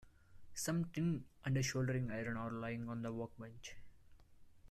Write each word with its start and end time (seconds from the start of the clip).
Some 0.55 0.85
tin 0.85 1.25
and 1.45 1.55
a 1.55 1.61
soldering 1.61 2.09
iron 2.09 2.35
are 2.35 2.49
laying 2.51 2.89
on 2.89 3.03
the 3.03 3.13
workbench. 3.13 3.75